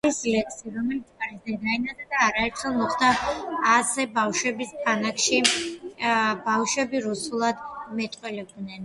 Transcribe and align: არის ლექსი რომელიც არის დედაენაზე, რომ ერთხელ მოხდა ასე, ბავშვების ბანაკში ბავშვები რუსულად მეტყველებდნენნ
არის 0.03 0.15
ლექსი 0.33 0.69
რომელიც 0.75 1.25
არის 1.25 1.41
დედაენაზე, 1.49 2.05
რომ 2.13 2.39
ერთხელ 2.45 2.73
მოხდა 2.77 3.09
ასე, 3.75 4.05
ბავშვების 4.17 4.71
ბანაკში 4.87 5.43
ბავშვები 6.49 7.03
რუსულად 7.09 7.63
მეტყველებდნენნ 8.01 8.79